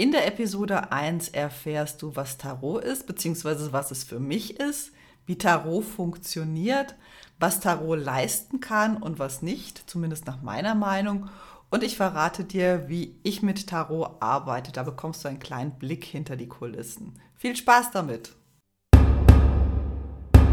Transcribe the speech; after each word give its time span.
In 0.00 0.12
der 0.12 0.26
Episode 0.26 0.92
1 0.92 1.28
erfährst 1.28 2.00
du, 2.00 2.16
was 2.16 2.38
Tarot 2.38 2.82
ist, 2.82 3.06
beziehungsweise 3.06 3.70
was 3.74 3.90
es 3.90 4.02
für 4.02 4.18
mich 4.18 4.58
ist, 4.58 4.92
wie 5.26 5.36
Tarot 5.36 5.84
funktioniert, 5.84 6.94
was 7.38 7.60
Tarot 7.60 7.98
leisten 7.98 8.60
kann 8.60 8.96
und 8.96 9.18
was 9.18 9.42
nicht, 9.42 9.90
zumindest 9.90 10.24
nach 10.24 10.40
meiner 10.40 10.74
Meinung. 10.74 11.28
Und 11.68 11.82
ich 11.82 11.98
verrate 11.98 12.44
dir, 12.44 12.88
wie 12.88 13.14
ich 13.24 13.42
mit 13.42 13.66
Tarot 13.66 14.12
arbeite. 14.20 14.72
Da 14.72 14.84
bekommst 14.84 15.22
du 15.22 15.28
einen 15.28 15.38
kleinen 15.38 15.72
Blick 15.72 16.06
hinter 16.06 16.36
die 16.36 16.48
Kulissen. 16.48 17.20
Viel 17.36 17.54
Spaß 17.54 17.90
damit! 17.90 18.39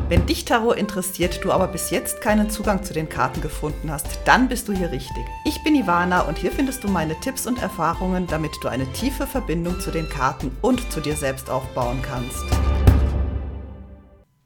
Wenn 0.10 0.26
dich 0.26 0.46
Tarot 0.46 0.78
interessiert, 0.78 1.44
du 1.44 1.52
aber 1.52 1.68
bis 1.68 1.90
jetzt 1.90 2.22
keinen 2.22 2.50
Zugang 2.50 2.82
zu 2.82 2.94
den 2.94 3.10
Karten 3.10 3.42
gefunden 3.42 3.92
hast, 3.92 4.08
dann 4.24 4.48
bist 4.48 4.70
du 4.70 4.72
hier 4.72 4.90
richtig. 4.90 5.26
Ich 5.44 5.62
bin 5.66 5.76
Ivana 5.76 6.22
und 6.22 6.38
hier 6.38 6.54
findest 6.54 6.86
du 6.86 6.88
meine 6.88 7.20
Tipps 7.20 7.46
und 7.46 7.62
Erfahrungen, 7.62 8.26
damit 8.26 8.54
du 8.62 8.70
eine 8.70 8.90
tiefe 8.94 9.28
Verbindung 9.28 9.82
zu 9.82 9.92
den 9.92 10.08
Karten 10.08 10.56
und 10.62 10.90
zu 10.94 11.02
dir 11.02 11.18
selbst 11.18 11.50
aufbauen 11.50 12.02
kannst. 12.02 12.46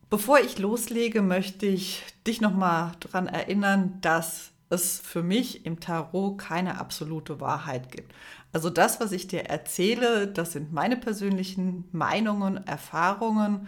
Bevor 0.09 0.39
ich 0.39 0.57
loslege, 0.57 1.21
möchte 1.21 1.67
ich 1.67 2.01
dich 2.25 2.41
nochmal 2.41 2.93
daran 2.99 3.27
erinnern, 3.27 3.99
dass 4.01 4.49
es 4.71 4.99
für 4.99 5.21
mich 5.21 5.63
im 5.67 5.79
Tarot 5.79 6.39
keine 6.39 6.79
absolute 6.79 7.39
Wahrheit 7.39 7.91
gibt. 7.91 8.11
Also 8.51 8.71
das, 8.71 8.99
was 8.99 9.11
ich 9.11 9.27
dir 9.27 9.41
erzähle, 9.45 10.25
das 10.25 10.53
sind 10.53 10.73
meine 10.73 10.97
persönlichen 10.97 11.83
Meinungen, 11.91 12.65
Erfahrungen. 12.65 13.67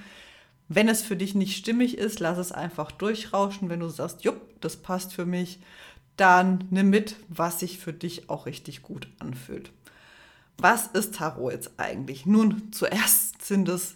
Wenn 0.68 0.88
es 0.88 1.02
für 1.02 1.16
dich 1.16 1.36
nicht 1.36 1.58
stimmig 1.58 1.98
ist, 1.98 2.20
lass 2.20 2.38
es 2.38 2.52
einfach 2.52 2.92
durchrauschen. 2.92 3.70
Wenn 3.70 3.82
du 3.82 3.90
sagst, 3.90 4.24
jupp, 4.24 4.62
das 4.62 4.78
passt 4.78 5.14
für 5.14 5.26
mich, 5.26 5.60
dann 6.18 6.66
nimm 6.70 6.90
mit, 6.90 7.16
was 7.28 7.60
sich 7.60 7.80
für 7.80 7.94
dich 7.94 8.30
auch 8.30 8.46
richtig 8.46 8.82
gut 8.82 9.08
anfühlt. 9.20 9.72
Was 10.58 10.88
ist 10.88 11.16
Tarot 11.16 11.52
jetzt 11.52 11.72
eigentlich? 11.78 12.26
Nun, 12.26 12.72
zuerst 12.72 13.44
sind 13.44 13.68
es 13.70 13.96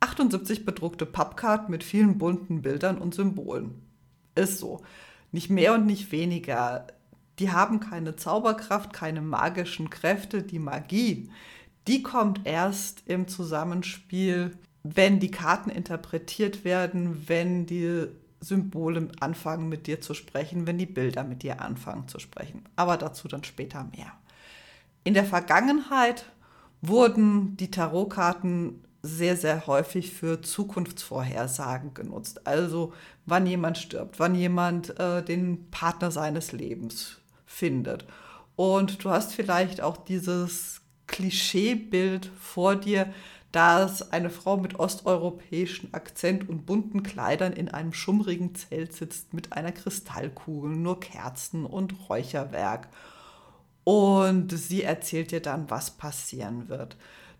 78 0.00 0.64
bedruckte 0.64 1.06
Pappkarten 1.06 1.70
mit 1.70 1.84
vielen 1.84 2.18
bunten 2.18 2.62
Bildern 2.62 2.98
und 2.98 3.14
Symbolen. 3.14 3.80
Ist 4.34 4.58
so. 4.58 4.82
Nicht 5.32 5.50
mehr 5.50 5.74
und 5.74 5.86
nicht 5.86 6.12
weniger. 6.12 6.86
Die 7.38 7.50
haben 7.50 7.80
keine 7.80 8.16
Zauberkraft, 8.16 8.92
keine 8.92 9.22
magischen 9.22 9.90
Kräfte. 9.90 10.42
Die 10.42 10.58
Magie, 10.58 11.30
die 11.86 12.02
kommt 12.02 12.40
erst 12.44 13.02
im 13.06 13.28
Zusammenspiel 13.28 14.56
wenn 14.84 15.18
die 15.18 15.30
Karten 15.30 15.70
interpretiert 15.70 16.64
werden, 16.64 17.26
wenn 17.26 17.66
die 17.66 18.06
Symbole 18.40 19.08
anfangen 19.18 19.68
mit 19.68 19.86
dir 19.86 20.00
zu 20.00 20.12
sprechen, 20.14 20.66
wenn 20.66 20.78
die 20.78 20.86
Bilder 20.86 21.24
mit 21.24 21.42
dir 21.42 21.62
anfangen 21.62 22.06
zu 22.06 22.18
sprechen. 22.18 22.62
Aber 22.76 22.98
dazu 22.98 23.26
dann 23.26 23.42
später 23.42 23.88
mehr. 23.96 24.12
In 25.02 25.14
der 25.14 25.24
Vergangenheit 25.24 26.26
wurden 26.82 27.56
die 27.56 27.70
Tarotkarten 27.70 28.84
sehr, 29.02 29.36
sehr 29.36 29.66
häufig 29.66 30.12
für 30.12 30.42
Zukunftsvorhersagen 30.42 31.94
genutzt. 31.94 32.46
Also 32.46 32.92
wann 33.26 33.46
jemand 33.46 33.78
stirbt, 33.78 34.18
wann 34.18 34.34
jemand 34.34 34.98
äh, 34.98 35.22
den 35.22 35.70
Partner 35.70 36.10
seines 36.10 36.52
Lebens 36.52 37.18
findet. 37.46 38.06
Und 38.56 39.04
du 39.04 39.10
hast 39.10 39.34
vielleicht 39.34 39.80
auch 39.80 39.96
dieses 39.96 40.80
Klischeebild 41.06 42.30
vor 42.38 42.76
dir, 42.76 43.12
dass 43.54 44.10
eine 44.10 44.30
Frau 44.30 44.56
mit 44.56 44.80
osteuropäischem 44.80 45.90
Akzent 45.92 46.48
und 46.48 46.66
bunten 46.66 47.04
Kleidern 47.04 47.52
in 47.52 47.68
einem 47.68 47.92
schummrigen 47.92 48.56
Zelt 48.56 48.92
sitzt 48.92 49.32
mit 49.32 49.52
einer 49.52 49.70
Kristallkugel, 49.70 50.72
nur 50.72 50.98
Kerzen 50.98 51.64
und 51.64 52.08
Räucherwerk. 52.08 52.88
Und 53.84 54.50
sie 54.50 54.82
erzählt 54.82 55.30
dir 55.30 55.40
dann, 55.40 55.70
was 55.70 55.92
passieren 55.92 56.68
wird. 56.68 56.96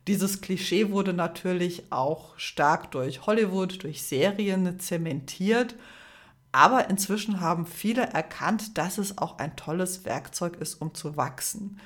Dieses 0.07 0.41
Klischee 0.41 0.93
wurde 0.93 1.15
natürlich 1.15 1.91
auch 1.91 2.39
stark 2.39 2.93
durch 2.93 3.27
Hollywood, 3.27 3.83
durch 3.83 4.05
Serien 4.05 4.79
zementiert. 4.79 5.75
Aber 6.53 6.89
inzwischen 6.91 7.41
haben 7.41 7.67
viele 7.67 8.03
erkannt, 8.03 8.79
dass 8.79 8.99
es 8.99 9.19
auch 9.19 9.39
ein 9.39 9.57
tolles 9.57 10.05
Werkzeug 10.05 10.59
ist, 10.61 10.81
um 10.81 10.95
zu 10.95 11.17
wachsen 11.17 11.81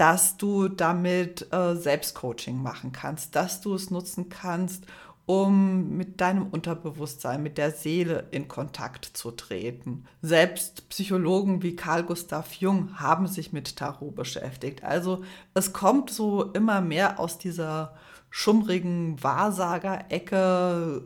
dass 0.00 0.38
du 0.38 0.68
damit 0.68 1.52
äh, 1.52 1.76
Selbstcoaching 1.76 2.56
machen 2.56 2.90
kannst, 2.90 3.36
dass 3.36 3.60
du 3.60 3.74
es 3.74 3.90
nutzen 3.90 4.30
kannst, 4.30 4.86
um 5.26 5.94
mit 5.94 6.22
deinem 6.22 6.46
Unterbewusstsein, 6.46 7.42
mit 7.42 7.58
der 7.58 7.70
Seele 7.70 8.26
in 8.30 8.48
Kontakt 8.48 9.04
zu 9.04 9.30
treten. 9.30 10.06
Selbst 10.22 10.88
Psychologen 10.88 11.62
wie 11.62 11.76
Carl 11.76 12.04
Gustav 12.04 12.54
Jung 12.54 12.98
haben 12.98 13.26
sich 13.26 13.52
mit 13.52 13.76
Tarot 13.76 14.14
beschäftigt. 14.14 14.82
Also 14.84 15.22
es 15.52 15.74
kommt 15.74 16.08
so 16.08 16.44
immer 16.44 16.80
mehr 16.80 17.20
aus 17.20 17.36
dieser 17.36 17.94
schummrigen 18.30 19.22
Wahrsagerecke 19.22 21.04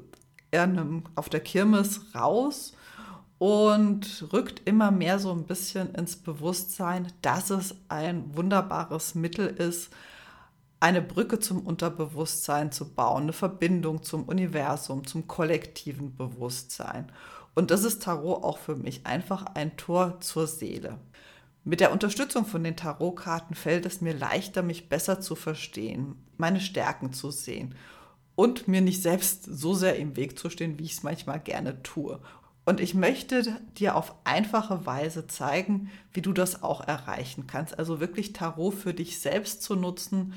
auf 1.17 1.29
der 1.29 1.41
Kirmes 1.41 2.15
raus 2.15 2.75
und 3.39 4.29
rückt 4.33 4.63
immer 4.65 4.91
mehr 4.91 5.19
so 5.19 5.33
ein 5.33 5.45
bisschen 5.45 5.95
ins 5.95 6.17
Bewusstsein, 6.17 7.13
dass 7.23 7.51
es 7.51 7.75
ein 7.89 8.37
wunderbares 8.37 9.15
Mittel 9.15 9.47
ist, 9.47 9.91
eine 10.81 11.03
Brücke 11.03 11.39
zum 11.39 11.61
Unterbewusstsein 11.67 12.71
zu 12.71 12.95
bauen, 12.95 13.25
eine 13.25 13.33
Verbindung 13.33 14.03
zum 14.03 14.25
Universum, 14.25 15.07
zum 15.07 15.27
kollektiven 15.27 16.15
Bewusstsein. 16.15 17.11
Und 17.55 17.71
das 17.71 17.85
ist 17.85 18.03
Tarot 18.03 18.43
auch 18.43 18.59
für 18.59 18.77
mich 18.77 19.07
einfach 19.07 19.47
ein 19.55 19.77
Tor 19.77 20.21
zur 20.21 20.47
Seele. 20.47 20.99
Mit 21.65 21.81
der 21.81 21.93
Unterstützung 21.93 22.45
von 22.45 22.63
den 22.63 22.77
Tarotkarten 22.77 23.57
fällt 23.57 23.87
es 23.87 24.03
mir 24.03 24.13
leichter, 24.13 24.63
mich 24.63 24.91
besser 24.91 25.21
zu 25.21 25.35
verstehen, 25.35 26.17
meine 26.37 26.61
Stärken 26.61 27.15
zu 27.15 27.31
sehen 27.31 27.75
und 28.35 28.69
mir 28.69 28.83
nicht 28.83 29.01
selbst 29.01 29.45
so 29.45 29.73
sehr 29.73 29.97
im 29.97 30.17
Weg 30.17 30.39
zu 30.39 30.51
stehen, 30.51 30.79
wie 30.79 30.85
ich 30.85 30.93
es 30.93 31.03
manchmal 31.03 31.41
gerne 31.41 31.83
tue. 31.83 32.21
Und 32.65 32.81
ich 32.81 32.95
möchte 32.95 33.61
dir 33.77 33.95
auf 33.95 34.15
einfache 34.25 34.87
Weise 34.87 35.27
zeigen, 35.27 35.91
wie 36.13 36.23
du 36.23 36.33
das 36.33 36.63
auch 36.63 36.81
erreichen 36.87 37.47
kannst. 37.47 37.79
Also 37.79 38.01
wirklich 38.01 38.33
Tarot 38.33 38.75
für 38.75 38.95
dich 38.95 39.21
selbst 39.21 39.63
zu 39.63 39.77
nutzen, 39.77 40.33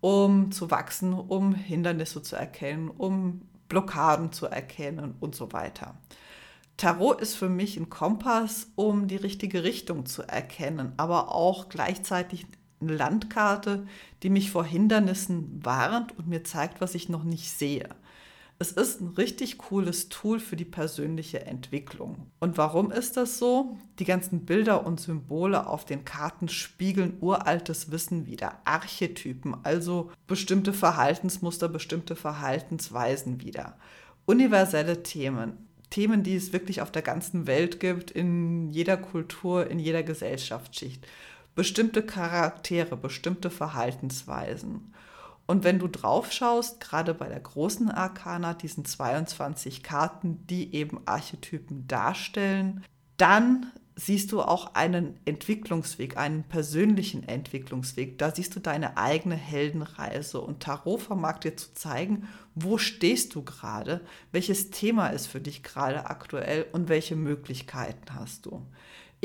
um 0.00 0.52
zu 0.52 0.70
wachsen, 0.70 1.12
um 1.12 1.54
Hindernisse 1.54 2.22
zu 2.22 2.36
erkennen, 2.36 2.88
um 2.88 3.42
Blockaden 3.68 4.32
zu 4.32 4.46
erkennen 4.46 5.14
und 5.18 5.34
so 5.34 5.52
weiter. 5.52 5.96
Tarot 6.76 7.20
ist 7.20 7.34
für 7.34 7.48
mich 7.48 7.76
ein 7.76 7.90
Kompass, 7.90 8.68
um 8.74 9.08
die 9.08 9.16
richtige 9.16 9.62
Richtung 9.62 10.06
zu 10.06 10.22
erkennen, 10.22 10.92
aber 10.96 11.34
auch 11.34 11.68
gleichzeitig 11.68 12.46
eine 12.80 12.96
Landkarte, 12.96 13.86
die 14.22 14.30
mich 14.30 14.50
vor 14.50 14.64
Hindernissen 14.64 15.64
warnt 15.64 16.18
und 16.18 16.28
mir 16.28 16.44
zeigt, 16.44 16.80
was 16.80 16.94
ich 16.94 17.08
noch 17.08 17.24
nicht 17.24 17.50
sehe. 17.50 17.88
Es 18.62 18.70
ist 18.70 19.00
ein 19.00 19.08
richtig 19.08 19.58
cooles 19.58 20.08
Tool 20.08 20.38
für 20.38 20.54
die 20.54 20.64
persönliche 20.64 21.46
Entwicklung. 21.46 22.30
Und 22.38 22.58
warum 22.58 22.92
ist 22.92 23.16
das 23.16 23.36
so? 23.38 23.76
Die 23.98 24.04
ganzen 24.04 24.44
Bilder 24.44 24.86
und 24.86 25.00
Symbole 25.00 25.66
auf 25.66 25.84
den 25.84 26.04
Karten 26.04 26.48
spiegeln 26.48 27.16
uraltes 27.20 27.90
Wissen 27.90 28.26
wider, 28.26 28.60
Archetypen, 28.64 29.56
also 29.64 30.12
bestimmte 30.28 30.72
Verhaltensmuster, 30.72 31.68
bestimmte 31.68 32.14
Verhaltensweisen 32.14 33.40
wider. 33.42 33.76
Universelle 34.26 35.02
Themen, 35.02 35.66
Themen, 35.90 36.22
die 36.22 36.36
es 36.36 36.52
wirklich 36.52 36.82
auf 36.82 36.92
der 36.92 37.02
ganzen 37.02 37.48
Welt 37.48 37.80
gibt, 37.80 38.12
in 38.12 38.70
jeder 38.70 38.96
Kultur, 38.96 39.68
in 39.68 39.80
jeder 39.80 40.04
Gesellschaftsschicht. 40.04 41.04
Bestimmte 41.56 42.04
Charaktere, 42.04 42.96
bestimmte 42.96 43.50
Verhaltensweisen. 43.50 44.92
Und 45.46 45.64
wenn 45.64 45.78
du 45.78 45.88
drauf 45.88 46.32
schaust, 46.32 46.80
gerade 46.80 47.14
bei 47.14 47.28
der 47.28 47.40
großen 47.40 47.90
Arkana, 47.90 48.54
diesen 48.54 48.84
22 48.84 49.82
Karten, 49.82 50.46
die 50.46 50.74
eben 50.74 51.00
Archetypen 51.06 51.86
darstellen, 51.88 52.84
dann 53.16 53.72
siehst 53.94 54.32
du 54.32 54.40
auch 54.40 54.74
einen 54.74 55.18
Entwicklungsweg, 55.24 56.16
einen 56.16 56.44
persönlichen 56.44 57.28
Entwicklungsweg. 57.28 58.18
Da 58.18 58.34
siehst 58.34 58.56
du 58.56 58.60
deine 58.60 58.96
eigene 58.96 59.34
Heldenreise. 59.34 60.40
Und 60.40 60.60
Tarot 60.60 61.02
vermag 61.02 61.40
dir 61.40 61.56
zu 61.56 61.74
zeigen, 61.74 62.28
wo 62.54 62.78
stehst 62.78 63.34
du 63.34 63.42
gerade, 63.42 64.00
welches 64.30 64.70
Thema 64.70 65.08
ist 65.08 65.26
für 65.26 65.40
dich 65.40 65.62
gerade 65.62 66.06
aktuell 66.06 66.66
und 66.72 66.88
welche 66.88 67.16
Möglichkeiten 67.16 68.14
hast 68.14 68.46
du. 68.46 68.62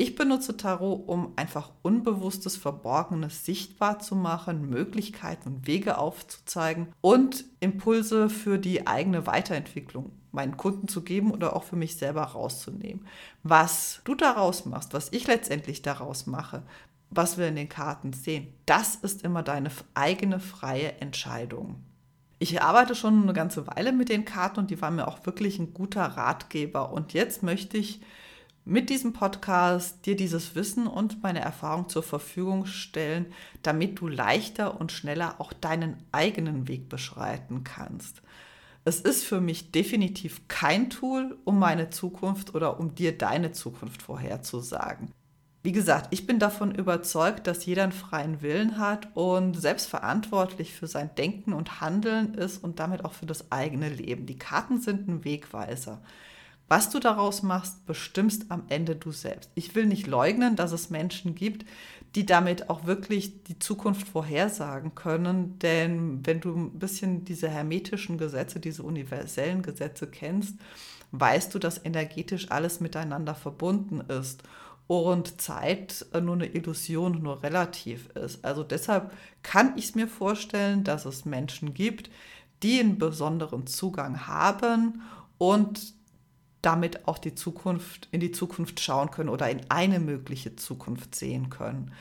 Ich 0.00 0.14
benutze 0.14 0.56
Tarot, 0.56 1.08
um 1.08 1.32
einfach 1.34 1.72
Unbewusstes, 1.82 2.56
Verborgenes 2.56 3.44
sichtbar 3.44 3.98
zu 3.98 4.14
machen, 4.14 4.70
Möglichkeiten 4.70 5.48
und 5.48 5.66
Wege 5.66 5.98
aufzuzeigen 5.98 6.86
und 7.00 7.44
Impulse 7.58 8.30
für 8.30 8.58
die 8.58 8.86
eigene 8.86 9.26
Weiterentwicklung 9.26 10.12
meinen 10.30 10.56
Kunden 10.56 10.86
zu 10.86 11.02
geben 11.02 11.32
oder 11.32 11.56
auch 11.56 11.64
für 11.64 11.74
mich 11.74 11.96
selber 11.96 12.22
rauszunehmen. 12.22 13.08
Was 13.42 14.00
du 14.04 14.14
daraus 14.14 14.66
machst, 14.66 14.94
was 14.94 15.08
ich 15.12 15.26
letztendlich 15.26 15.82
daraus 15.82 16.28
mache, 16.28 16.62
was 17.10 17.36
wir 17.36 17.48
in 17.48 17.56
den 17.56 17.68
Karten 17.68 18.12
sehen, 18.12 18.46
das 18.66 18.94
ist 18.94 19.24
immer 19.24 19.42
deine 19.42 19.72
eigene 19.94 20.38
freie 20.38 20.92
Entscheidung. 21.00 21.82
Ich 22.38 22.62
arbeite 22.62 22.94
schon 22.94 23.24
eine 23.24 23.32
ganze 23.32 23.66
Weile 23.66 23.90
mit 23.90 24.10
den 24.10 24.24
Karten 24.24 24.60
und 24.60 24.70
die 24.70 24.80
waren 24.80 24.94
mir 24.94 25.08
auch 25.08 25.26
wirklich 25.26 25.58
ein 25.58 25.74
guter 25.74 26.04
Ratgeber. 26.04 26.92
Und 26.92 27.14
jetzt 27.14 27.42
möchte 27.42 27.78
ich 27.78 28.00
mit 28.68 28.90
diesem 28.90 29.14
Podcast 29.14 30.04
dir 30.04 30.14
dieses 30.14 30.54
Wissen 30.54 30.86
und 30.86 31.22
meine 31.22 31.40
Erfahrung 31.40 31.88
zur 31.88 32.02
Verfügung 32.02 32.66
stellen, 32.66 33.24
damit 33.62 33.98
du 33.98 34.08
leichter 34.08 34.78
und 34.78 34.92
schneller 34.92 35.36
auch 35.38 35.54
deinen 35.54 35.96
eigenen 36.12 36.68
Weg 36.68 36.90
beschreiten 36.90 37.64
kannst. 37.64 38.20
Es 38.84 39.00
ist 39.00 39.24
für 39.24 39.40
mich 39.40 39.72
definitiv 39.72 40.46
kein 40.48 40.90
Tool, 40.90 41.38
um 41.44 41.58
meine 41.58 41.88
Zukunft 41.88 42.54
oder 42.54 42.78
um 42.78 42.94
dir 42.94 43.16
deine 43.16 43.52
Zukunft 43.52 44.02
vorherzusagen. 44.02 45.12
Wie 45.62 45.72
gesagt, 45.72 46.08
ich 46.12 46.26
bin 46.26 46.38
davon 46.38 46.74
überzeugt, 46.74 47.46
dass 47.46 47.64
jeder 47.64 47.84
einen 47.84 47.92
freien 47.92 48.42
Willen 48.42 48.78
hat 48.78 49.08
und 49.14 49.54
selbstverantwortlich 49.54 50.74
für 50.74 50.86
sein 50.86 51.10
Denken 51.16 51.54
und 51.54 51.80
Handeln 51.80 52.34
ist 52.34 52.62
und 52.62 52.78
damit 52.80 53.04
auch 53.06 53.12
für 53.12 53.26
das 53.26 53.50
eigene 53.50 53.88
Leben. 53.88 54.26
Die 54.26 54.38
Karten 54.38 54.78
sind 54.78 55.08
ein 55.08 55.24
Wegweiser. 55.24 56.02
Was 56.68 56.90
du 56.90 57.00
daraus 57.00 57.42
machst, 57.42 57.86
bestimmst 57.86 58.50
am 58.50 58.64
Ende 58.68 58.94
du 58.94 59.10
selbst. 59.10 59.50
Ich 59.54 59.74
will 59.74 59.86
nicht 59.86 60.06
leugnen, 60.06 60.54
dass 60.54 60.72
es 60.72 60.90
Menschen 60.90 61.34
gibt, 61.34 61.64
die 62.14 62.26
damit 62.26 62.68
auch 62.68 62.84
wirklich 62.84 63.42
die 63.44 63.58
Zukunft 63.58 64.06
vorhersagen 64.06 64.94
können. 64.94 65.58
Denn 65.60 66.24
wenn 66.26 66.40
du 66.40 66.54
ein 66.54 66.78
bisschen 66.78 67.24
diese 67.24 67.48
hermetischen 67.48 68.18
Gesetze, 68.18 68.60
diese 68.60 68.82
universellen 68.82 69.62
Gesetze 69.62 70.06
kennst, 70.06 70.56
weißt 71.12 71.54
du, 71.54 71.58
dass 71.58 71.84
energetisch 71.84 72.50
alles 72.50 72.80
miteinander 72.80 73.34
verbunden 73.34 74.00
ist 74.00 74.42
und 74.86 75.40
Zeit 75.40 76.06
nur 76.12 76.34
eine 76.34 76.46
Illusion, 76.46 77.22
nur 77.22 77.42
relativ 77.42 78.08
ist. 78.10 78.44
Also 78.44 78.62
deshalb 78.62 79.12
kann 79.42 79.72
ich 79.76 79.86
es 79.86 79.94
mir 79.94 80.08
vorstellen, 80.08 80.84
dass 80.84 81.06
es 81.06 81.24
Menschen 81.24 81.72
gibt, 81.72 82.10
die 82.62 82.80
einen 82.80 82.98
besonderen 82.98 83.66
Zugang 83.66 84.26
haben 84.26 85.02
und 85.38 85.97
damit 86.62 87.06
auch 87.06 87.18
die 87.18 87.34
Zukunft, 87.34 88.08
in 88.10 88.20
die 88.20 88.32
Zukunft 88.32 88.80
schauen 88.80 89.10
können 89.10 89.28
oder 89.28 89.48
in 89.50 89.60
eine 89.68 90.00
mögliche 90.00 90.56
Zukunft 90.56 91.14
sehen 91.14 91.50
können. 91.50 91.92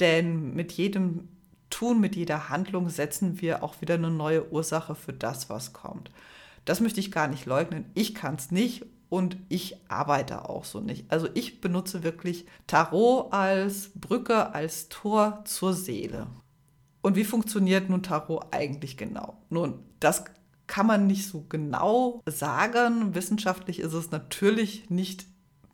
Denn 0.00 0.54
mit 0.54 0.72
jedem 0.72 1.28
Tun, 1.70 2.00
mit 2.00 2.16
jeder 2.16 2.50
Handlung 2.50 2.88
setzen 2.90 3.40
wir 3.40 3.62
auch 3.62 3.80
wieder 3.80 3.94
eine 3.94 4.10
neue 4.10 4.50
Ursache 4.52 4.94
für 4.94 5.12
das, 5.12 5.48
was 5.48 5.72
kommt. 5.72 6.10
Das 6.64 6.80
möchte 6.80 7.00
ich 7.00 7.10
gar 7.10 7.28
nicht 7.28 7.46
leugnen. 7.46 7.86
Ich 7.94 8.14
kann 8.14 8.36
es 8.36 8.50
nicht 8.50 8.84
und 9.08 9.36
ich 9.48 9.76
arbeite 9.88 10.48
auch 10.48 10.64
so 10.64 10.80
nicht. 10.80 11.10
Also 11.10 11.28
ich 11.34 11.60
benutze 11.60 12.02
wirklich 12.02 12.46
Tarot 12.66 13.32
als 13.32 13.90
Brücke, 13.94 14.54
als 14.54 14.88
Tor 14.88 15.42
zur 15.44 15.72
Seele. 15.72 16.26
Und 17.00 17.16
wie 17.16 17.24
funktioniert 17.24 17.88
nun 17.88 18.02
Tarot 18.02 18.46
eigentlich 18.52 18.96
genau? 18.96 19.36
Nun, 19.50 19.80
das 19.98 20.24
kann 20.66 20.86
man 20.86 21.06
nicht 21.06 21.28
so 21.28 21.44
genau 21.48 22.22
sagen. 22.26 23.14
Wissenschaftlich 23.14 23.80
ist 23.80 23.92
es 23.92 24.10
natürlich 24.10 24.90
nicht 24.90 25.26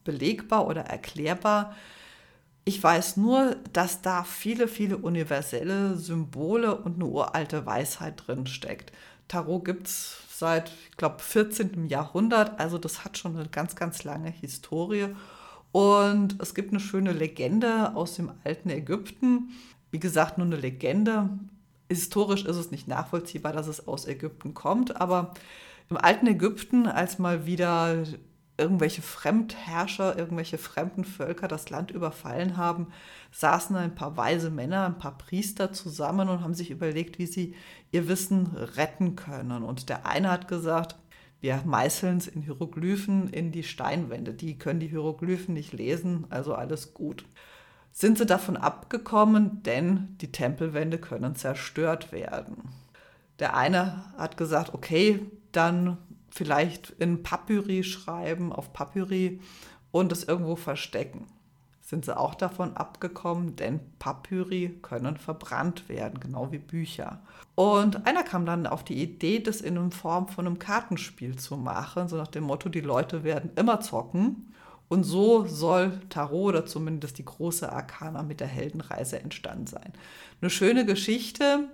belegbar 0.04 0.66
oder 0.66 0.82
erklärbar. 0.82 1.74
Ich 2.64 2.82
weiß 2.82 3.16
nur, 3.16 3.56
dass 3.72 4.02
da 4.02 4.24
viele, 4.24 4.68
viele 4.68 4.98
universelle 4.98 5.96
Symbole 5.96 6.76
und 6.76 6.96
eine 6.96 7.06
uralte 7.06 7.64
Weisheit 7.64 8.24
drin 8.26 8.46
steckt. 8.46 8.92
Tarot 9.26 9.64
gibt 9.64 9.86
es 9.86 10.18
seit, 10.30 10.70
ich 10.90 10.96
glaube, 10.96 11.18
14. 11.20 11.86
Jahrhundert, 11.86 12.58
also 12.60 12.78
das 12.78 13.04
hat 13.04 13.18
schon 13.18 13.36
eine 13.36 13.48
ganz, 13.48 13.76
ganz 13.76 14.04
lange 14.04 14.30
Historie. 14.30 15.08
Und 15.72 16.40
es 16.40 16.54
gibt 16.54 16.70
eine 16.70 16.80
schöne 16.80 17.12
Legende 17.12 17.94
aus 17.94 18.16
dem 18.16 18.32
alten 18.44 18.70
Ägypten. 18.70 19.50
Wie 19.90 20.00
gesagt, 20.00 20.38
nur 20.38 20.46
eine 20.46 20.56
Legende 20.56 21.28
historisch 21.88 22.44
ist 22.44 22.56
es 22.56 22.70
nicht 22.70 22.88
nachvollziehbar, 22.88 23.52
dass 23.52 23.66
es 23.66 23.86
aus 23.86 24.06
Ägypten 24.06 24.54
kommt, 24.54 25.00
aber 25.00 25.34
im 25.90 25.96
alten 25.96 26.26
Ägypten, 26.26 26.86
als 26.86 27.18
mal 27.18 27.46
wieder 27.46 28.04
irgendwelche 28.58 29.02
Fremdherrscher, 29.02 30.18
irgendwelche 30.18 30.58
fremden 30.58 31.04
Völker 31.04 31.48
das 31.48 31.70
Land 31.70 31.90
überfallen 31.92 32.56
haben, 32.56 32.88
saßen 33.30 33.76
ein 33.76 33.94
paar 33.94 34.16
weise 34.16 34.50
Männer, 34.50 34.84
ein 34.84 34.98
paar 34.98 35.16
Priester 35.16 35.72
zusammen 35.72 36.28
und 36.28 36.42
haben 36.42 36.54
sich 36.54 36.70
überlegt, 36.70 37.18
wie 37.18 37.26
sie 37.26 37.54
ihr 37.92 38.08
Wissen 38.08 38.48
retten 38.76 39.14
können. 39.16 39.62
Und 39.62 39.88
der 39.88 40.06
eine 40.06 40.30
hat 40.30 40.48
gesagt, 40.48 40.96
wir 41.40 41.62
meißeln 41.64 42.18
es 42.18 42.26
in 42.26 42.42
Hieroglyphen 42.42 43.28
in 43.28 43.52
die 43.52 43.62
Steinwände. 43.62 44.34
Die 44.34 44.58
können 44.58 44.80
die 44.80 44.88
Hieroglyphen 44.88 45.54
nicht 45.54 45.72
lesen, 45.72 46.26
also 46.28 46.54
alles 46.54 46.94
gut 46.94 47.24
sind 47.92 48.18
sie 48.18 48.26
davon 48.26 48.56
abgekommen, 48.56 49.62
denn 49.64 50.16
die 50.20 50.30
Tempelwände 50.30 50.98
können 50.98 51.34
zerstört 51.34 52.12
werden. 52.12 52.70
Der 53.38 53.56
eine 53.56 54.04
hat 54.16 54.36
gesagt, 54.36 54.74
okay, 54.74 55.20
dann 55.52 55.98
vielleicht 56.30 56.90
in 56.90 57.22
Papyri 57.22 57.82
schreiben, 57.82 58.52
auf 58.52 58.72
Papyri 58.72 59.40
und 59.90 60.12
es 60.12 60.24
irgendwo 60.24 60.56
verstecken. 60.56 61.26
Sind 61.80 62.04
sie 62.04 62.16
auch 62.16 62.34
davon 62.34 62.76
abgekommen, 62.76 63.56
denn 63.56 63.80
Papyri 63.98 64.78
können 64.82 65.16
verbrannt 65.16 65.88
werden, 65.88 66.20
genau 66.20 66.52
wie 66.52 66.58
Bücher. 66.58 67.20
Und 67.54 68.06
einer 68.06 68.22
kam 68.24 68.44
dann 68.44 68.66
auf 68.66 68.84
die 68.84 69.02
Idee, 69.02 69.40
das 69.40 69.62
in 69.62 69.90
Form 69.90 70.28
von 70.28 70.46
einem 70.46 70.58
Kartenspiel 70.58 71.36
zu 71.36 71.56
machen, 71.56 72.08
so 72.08 72.16
nach 72.16 72.28
dem 72.28 72.44
Motto, 72.44 72.68
die 72.68 72.80
Leute 72.80 73.24
werden 73.24 73.50
immer 73.56 73.80
zocken 73.80 74.52
und 74.88 75.04
so 75.04 75.46
soll 75.46 76.00
Tarot 76.08 76.54
oder 76.54 76.66
zumindest 76.66 77.18
die 77.18 77.24
große 77.24 77.70
Arkana 77.70 78.22
mit 78.22 78.40
der 78.40 78.46
Heldenreise 78.46 79.20
entstanden 79.20 79.66
sein. 79.66 79.92
Eine 80.40 80.50
schöne 80.50 80.86
Geschichte 80.86 81.68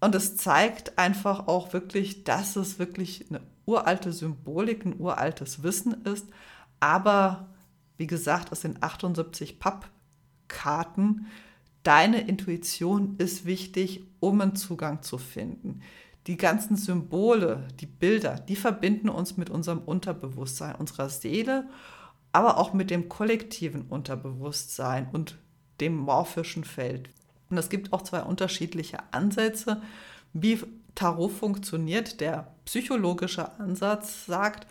und 0.00 0.14
es 0.14 0.36
zeigt 0.36 0.98
einfach 0.98 1.48
auch 1.48 1.72
wirklich, 1.72 2.24
dass 2.24 2.56
es 2.56 2.78
wirklich 2.78 3.26
eine 3.28 3.40
uralte 3.66 4.12
Symbolik, 4.12 4.84
ein 4.86 4.98
uraltes 4.98 5.62
Wissen 5.62 6.04
ist. 6.04 6.26
Aber 6.78 7.48
wie 7.96 8.06
gesagt, 8.06 8.52
es 8.52 8.62
sind 8.62 8.82
78 8.82 9.58
Pappkarten. 9.58 11.26
Deine 11.82 12.20
Intuition 12.20 13.16
ist 13.18 13.44
wichtig, 13.44 14.04
um 14.20 14.40
einen 14.40 14.56
Zugang 14.56 15.02
zu 15.02 15.18
finden 15.18 15.82
die 16.26 16.36
ganzen 16.36 16.76
Symbole, 16.76 17.66
die 17.80 17.86
Bilder, 17.86 18.36
die 18.36 18.56
verbinden 18.56 19.08
uns 19.08 19.36
mit 19.36 19.50
unserem 19.50 19.80
Unterbewusstsein, 19.80 20.74
unserer 20.74 21.08
Seele, 21.08 21.68
aber 22.32 22.58
auch 22.58 22.72
mit 22.72 22.90
dem 22.90 23.08
kollektiven 23.08 23.82
Unterbewusstsein 23.82 25.08
und 25.12 25.38
dem 25.80 25.96
morphischen 25.96 26.64
Feld. 26.64 27.10
Und 27.48 27.58
es 27.58 27.68
gibt 27.68 27.92
auch 27.92 28.02
zwei 28.02 28.22
unterschiedliche 28.22 28.98
Ansätze, 29.12 29.82
wie 30.32 30.60
Tarot 30.94 31.32
funktioniert. 31.32 32.20
Der 32.20 32.54
psychologische 32.64 33.58
Ansatz 33.58 34.26
sagt, 34.26 34.66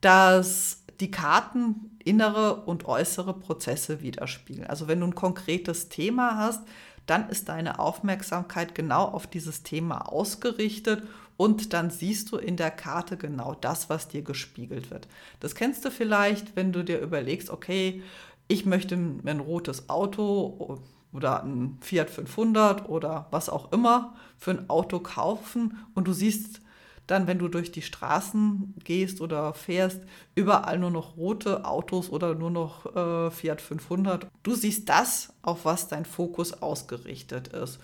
dass 0.00 0.84
die 1.00 1.10
Karten 1.10 1.90
innere 2.04 2.62
und 2.64 2.86
äußere 2.86 3.34
Prozesse 3.34 4.00
widerspiegeln. 4.00 4.68
Also 4.68 4.88
wenn 4.88 5.00
du 5.00 5.06
ein 5.06 5.14
konkretes 5.14 5.88
Thema 5.88 6.36
hast, 6.36 6.62
dann 7.06 7.28
ist 7.28 7.48
deine 7.48 7.78
Aufmerksamkeit 7.78 8.74
genau 8.74 9.04
auf 9.04 9.26
dieses 9.26 9.62
Thema 9.62 10.12
ausgerichtet 10.12 11.02
und 11.36 11.72
dann 11.72 11.90
siehst 11.90 12.32
du 12.32 12.36
in 12.36 12.56
der 12.56 12.70
Karte 12.70 13.16
genau 13.16 13.54
das, 13.60 13.90
was 13.90 14.08
dir 14.08 14.22
gespiegelt 14.22 14.90
wird. 14.90 15.08
Das 15.40 15.54
kennst 15.54 15.84
du 15.84 15.90
vielleicht, 15.90 16.56
wenn 16.56 16.72
du 16.72 16.84
dir 16.84 17.00
überlegst, 17.00 17.50
okay, 17.50 18.02
ich 18.48 18.66
möchte 18.66 18.94
ein 18.94 19.40
rotes 19.40 19.88
Auto 19.88 20.78
oder 21.12 21.42
ein 21.42 21.78
Fiat 21.80 22.10
500 22.10 22.88
oder 22.88 23.26
was 23.30 23.48
auch 23.48 23.72
immer 23.72 24.14
für 24.36 24.50
ein 24.52 24.70
Auto 24.70 25.00
kaufen 25.00 25.78
und 25.94 26.06
du 26.06 26.12
siehst 26.12 26.60
dann, 27.06 27.26
wenn 27.26 27.38
du 27.38 27.48
durch 27.48 27.70
die 27.70 27.82
Straßen 27.82 28.74
gehst 28.82 29.20
oder 29.20 29.52
fährst, 29.54 30.00
überall 30.34 30.78
nur 30.78 30.90
noch 30.90 31.16
rote 31.16 31.64
Autos 31.64 32.08
oder 32.08 32.34
nur 32.34 32.50
noch 32.50 32.96
äh, 32.96 33.30
Fiat 33.30 33.60
500. 33.60 34.26
Du 34.42 34.54
siehst 34.54 34.88
das, 34.88 35.32
auf 35.42 35.64
was 35.64 35.88
dein 35.88 36.04
Fokus 36.04 36.62
ausgerichtet 36.62 37.48
ist. 37.48 37.78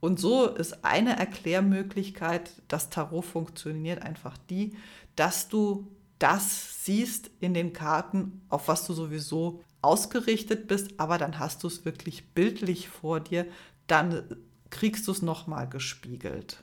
Und 0.00 0.20
so 0.20 0.46
ist 0.46 0.84
eine 0.84 1.18
Erklärmöglichkeit, 1.18 2.50
dass 2.68 2.90
Tarot 2.90 3.24
funktioniert, 3.24 4.02
einfach 4.02 4.36
die, 4.50 4.76
dass 5.16 5.48
du 5.48 5.88
das 6.18 6.84
siehst 6.84 7.30
in 7.40 7.54
den 7.54 7.72
Karten, 7.72 8.42
auf 8.48 8.68
was 8.68 8.86
du 8.86 8.92
sowieso 8.92 9.62
ausgerichtet 9.82 10.68
bist, 10.68 10.98
aber 10.98 11.18
dann 11.18 11.38
hast 11.38 11.62
du 11.62 11.68
es 11.68 11.84
wirklich 11.84 12.30
bildlich 12.30 12.88
vor 12.88 13.20
dir, 13.20 13.46
dann 13.86 14.24
kriegst 14.70 15.06
du 15.06 15.12
es 15.12 15.22
nochmal 15.22 15.68
gespiegelt. 15.68 16.62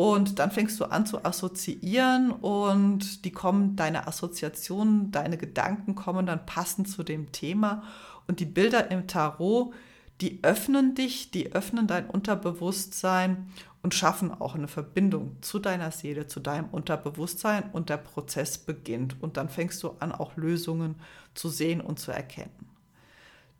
Und 0.00 0.38
dann 0.38 0.52
fängst 0.52 0.78
du 0.78 0.84
an 0.84 1.06
zu 1.06 1.24
assoziieren 1.24 2.30
und 2.30 3.24
die 3.24 3.32
kommen, 3.32 3.74
deine 3.74 4.06
Assoziationen, 4.06 5.10
deine 5.10 5.36
Gedanken 5.36 5.96
kommen 5.96 6.24
dann 6.24 6.46
passend 6.46 6.88
zu 6.88 7.02
dem 7.02 7.32
Thema. 7.32 7.82
Und 8.28 8.38
die 8.38 8.44
Bilder 8.44 8.92
im 8.92 9.08
Tarot, 9.08 9.74
die 10.20 10.38
öffnen 10.44 10.94
dich, 10.94 11.32
die 11.32 11.50
öffnen 11.52 11.88
dein 11.88 12.08
Unterbewusstsein 12.08 13.48
und 13.82 13.92
schaffen 13.92 14.30
auch 14.30 14.54
eine 14.54 14.68
Verbindung 14.68 15.34
zu 15.40 15.58
deiner 15.58 15.90
Seele, 15.90 16.28
zu 16.28 16.38
deinem 16.38 16.68
Unterbewusstsein 16.68 17.64
und 17.72 17.88
der 17.88 17.96
Prozess 17.96 18.56
beginnt. 18.56 19.20
Und 19.20 19.36
dann 19.36 19.48
fängst 19.48 19.82
du 19.82 19.96
an, 19.98 20.12
auch 20.12 20.36
Lösungen 20.36 20.94
zu 21.34 21.48
sehen 21.48 21.80
und 21.80 21.98
zu 21.98 22.12
erkennen. 22.12 22.77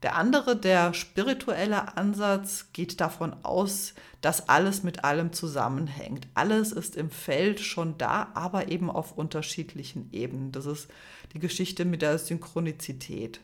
Der 0.02 0.14
andere, 0.14 0.57
der 0.57 0.95
spirituelle 0.95 1.97
Ansatz, 1.97 2.67
geht 2.73 3.00
davon 3.00 3.35
aus, 3.43 3.95
dass 4.21 4.49
alles 4.49 4.85
mit 4.85 5.05
allem 5.05 5.33
zusammenhängt. 5.33 6.28
Alles 6.35 6.71
ist 6.71 6.95
im 6.95 7.11
Feld 7.11 7.59
schon 7.61 7.99
da, 7.99 8.28
aber 8.35 8.69
eben 8.69 8.90
auf 8.90 9.19
unterschiedlichen 9.19 10.09
Ebenen. 10.12 10.52
Das 10.52 10.67
ist 10.67 10.88
die 11.33 11.40
Geschichte 11.40 11.85
mit 11.85 12.02
der 12.02 12.19
Synchronizität. 12.19 13.40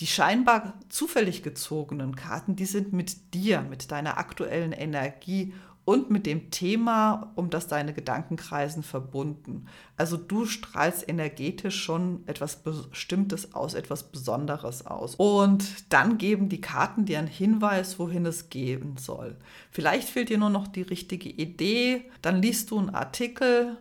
Die 0.00 0.06
scheinbar 0.06 0.74
zufällig 0.88 1.42
gezogenen 1.42 2.16
Karten, 2.16 2.56
die 2.56 2.64
sind 2.64 2.94
mit 2.94 3.34
dir, 3.34 3.60
mit 3.60 3.90
deiner 3.90 4.16
aktuellen 4.16 4.72
Energie 4.72 5.52
und 5.84 6.10
mit 6.10 6.26
dem 6.26 6.50
Thema, 6.50 7.32
um 7.34 7.50
das 7.50 7.66
deine 7.66 7.92
Gedanken 7.92 8.36
kreisen, 8.36 8.82
verbunden. 8.82 9.66
Also 9.96 10.16
du 10.16 10.46
strahlst 10.46 11.08
energetisch 11.08 11.82
schon 11.82 12.22
etwas 12.26 12.62
Bestimmtes 12.62 13.54
aus, 13.54 13.74
etwas 13.74 14.04
Besonderes 14.04 14.86
aus. 14.86 15.16
Und 15.16 15.92
dann 15.92 16.18
geben 16.18 16.48
die 16.48 16.60
Karten 16.60 17.04
dir 17.04 17.18
einen 17.18 17.26
Hinweis, 17.26 17.98
wohin 17.98 18.26
es 18.26 18.48
gehen 18.48 18.96
soll. 18.96 19.36
Vielleicht 19.70 20.08
fehlt 20.08 20.28
dir 20.28 20.38
nur 20.38 20.50
noch 20.50 20.68
die 20.68 20.82
richtige 20.82 21.28
Idee, 21.28 22.10
dann 22.22 22.40
liest 22.40 22.70
du 22.70 22.78
einen 22.78 22.90
Artikel, 22.90 23.76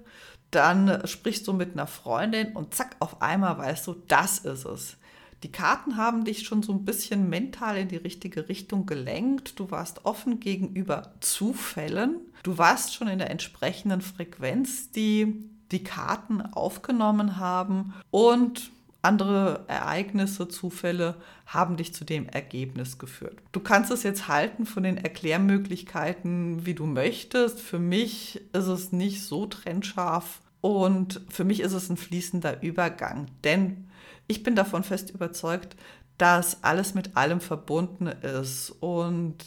dann 0.50 1.06
sprichst 1.08 1.48
du 1.48 1.54
mit 1.54 1.74
einer 1.74 1.88
Freundin 1.88 2.54
und 2.54 2.74
zack, 2.74 2.96
auf 3.00 3.22
einmal 3.22 3.58
weißt 3.58 3.88
du, 3.88 3.96
das 4.08 4.40
ist 4.40 4.66
es. 4.66 4.98
Die 5.44 5.52
Karten 5.52 5.98
haben 5.98 6.24
dich 6.24 6.44
schon 6.44 6.62
so 6.62 6.72
ein 6.72 6.86
bisschen 6.86 7.30
mental 7.30 7.78
in 7.78 7.88
die 7.88 7.98
richtige 7.98 8.48
Richtung 8.48 8.86
gelenkt. 8.86 9.60
Du 9.60 9.72
warst 9.72 10.06
offen 10.06 10.40
gegenüber 10.40 11.14
Zufällen. 11.20 12.18
Du 12.44 12.58
warst 12.58 12.94
schon 12.94 13.08
in 13.08 13.18
der 13.18 13.32
entsprechenden 13.32 14.02
Frequenz, 14.02 14.92
die 14.92 15.50
die 15.72 15.84
Karten 15.84 16.42
aufgenommen 16.42 17.38
haben. 17.38 17.94
Und 18.12 18.72
andere 19.02 19.66
Ereignisse, 19.68 20.48
Zufälle 20.48 21.16
haben 21.48 21.76
dich 21.76 21.94
zu 21.94 22.06
dem 22.06 22.30
Ergebnis 22.30 23.00
geführt. 23.00 23.38
Du 23.52 23.60
kannst 23.60 23.90
es 23.90 24.04
jetzt 24.04 24.28
halten 24.28 24.68
von 24.68 24.84
den 24.84 24.98
Erklärmöglichkeiten, 24.98 26.68
wie 26.68 26.76
du 26.76 26.86
möchtest. 26.86 27.60
Für 27.60 27.80
mich 27.80 28.42
ist 28.54 28.68
es 28.68 28.92
nicht 28.92 29.24
so 29.24 29.48
trennscharf 29.48 30.42
und 30.62 31.22
für 31.30 31.44
mich 31.44 31.62
ist 31.62 31.74
es 31.74 31.90
ein 31.90 31.98
fließender 31.98 32.62
Übergang, 32.62 33.26
denn 33.44 33.88
ich 34.32 34.44
bin 34.44 34.56
davon 34.56 34.84
fest 34.84 35.10
überzeugt, 35.12 35.76
dass 36.18 36.64
alles 36.64 36.94
mit 36.94 37.18
allem 37.18 37.42
verbunden 37.42 38.08
ist. 38.08 38.72
Und 38.80 39.38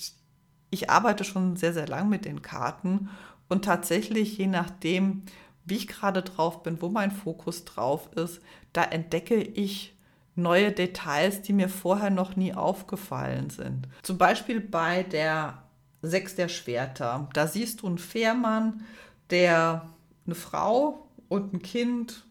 ich 0.71 0.91
arbeite 0.91 1.25
schon 1.25 1.57
sehr, 1.57 1.73
sehr 1.73 1.89
lang 1.89 2.09
mit 2.09 2.27
den 2.27 2.43
Karten. 2.43 3.09
Und 3.49 3.65
tatsächlich, 3.65 4.37
je 4.37 4.47
nachdem, 4.47 5.23
wie 5.65 5.77
ich 5.77 5.89
gerade 5.89 6.23
drauf 6.23 6.63
bin, 6.63 6.83
wo 6.83 6.91
mein 6.91 7.11
Fokus 7.11 7.65
drauf 7.65 8.11
ist, 8.15 8.41
da 8.75 8.85
entdecke 8.85 9.37
ich 9.37 9.97
neue 10.35 10.73
Details, 10.73 11.43
die 11.43 11.53
mir 11.53 11.69
vorher 11.69 12.11
noch 12.11 12.37
nie 12.37 12.53
aufgefallen 12.53 13.51
sind. 13.51 13.89
Zum 14.03 14.19
Beispiel 14.19 14.61
bei 14.61 15.03
der 15.05 15.63
Sechs 16.03 16.35
der 16.35 16.49
Schwerter. 16.49 17.29
Da 17.33 17.47
siehst 17.47 17.81
du 17.81 17.87
einen 17.87 17.97
Fährmann, 17.97 18.83
der 19.31 19.89
eine 20.27 20.35
Frau 20.35 21.09
und 21.29 21.55
ein 21.55 21.63
Kind 21.63 22.27